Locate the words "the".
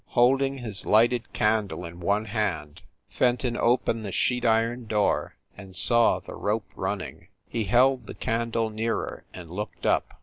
4.03-4.11, 6.19-6.33, 8.07-8.15